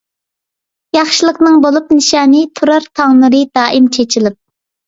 [0.97, 4.43] ياخشىلىقنىڭ بولۇپ نىشانى، تۇرار تاڭ نۇرى دائىم چېچىلىپ.